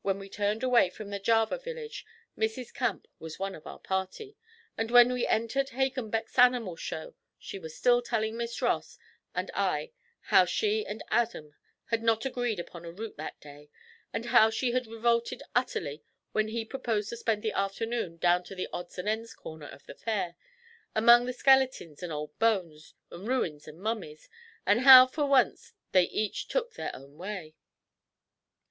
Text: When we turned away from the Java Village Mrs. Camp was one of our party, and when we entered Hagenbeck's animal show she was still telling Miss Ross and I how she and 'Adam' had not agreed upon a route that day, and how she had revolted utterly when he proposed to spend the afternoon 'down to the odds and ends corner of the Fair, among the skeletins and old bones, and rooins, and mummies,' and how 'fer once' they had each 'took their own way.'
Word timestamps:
When 0.00 0.18
we 0.18 0.30
turned 0.30 0.62
away 0.62 0.88
from 0.88 1.10
the 1.10 1.18
Java 1.18 1.58
Village 1.58 2.06
Mrs. 2.38 2.72
Camp 2.72 3.06
was 3.18 3.38
one 3.38 3.54
of 3.54 3.66
our 3.66 3.78
party, 3.78 4.34
and 4.78 4.90
when 4.90 5.12
we 5.12 5.26
entered 5.26 5.68
Hagenbeck's 5.72 6.38
animal 6.38 6.74
show 6.74 7.16
she 7.38 7.58
was 7.58 7.76
still 7.76 8.00
telling 8.00 8.38
Miss 8.38 8.62
Ross 8.62 8.98
and 9.34 9.50
I 9.52 9.92
how 10.32 10.46
she 10.46 10.86
and 10.86 11.02
'Adam' 11.10 11.54
had 11.90 12.02
not 12.02 12.24
agreed 12.24 12.58
upon 12.60 12.86
a 12.86 12.92
route 12.92 13.18
that 13.18 13.38
day, 13.42 13.68
and 14.10 14.24
how 14.24 14.48
she 14.48 14.72
had 14.72 14.86
revolted 14.86 15.42
utterly 15.54 16.02
when 16.30 16.48
he 16.48 16.64
proposed 16.64 17.10
to 17.10 17.18
spend 17.18 17.42
the 17.42 17.52
afternoon 17.52 18.16
'down 18.16 18.44
to 18.44 18.54
the 18.54 18.68
odds 18.72 18.96
and 18.98 19.06
ends 19.06 19.34
corner 19.34 19.68
of 19.68 19.84
the 19.84 19.94
Fair, 19.94 20.34
among 20.94 21.26
the 21.26 21.34
skeletins 21.34 22.02
and 22.02 22.10
old 22.10 22.38
bones, 22.38 22.94
and 23.10 23.28
rooins, 23.28 23.68
and 23.68 23.82
mummies,' 23.82 24.30
and 24.64 24.80
how 24.80 25.06
'fer 25.06 25.26
once' 25.26 25.74
they 25.90 26.04
had 26.06 26.10
each 26.14 26.48
'took 26.48 26.72
their 26.72 26.96
own 26.96 27.18
way.' 27.18 27.54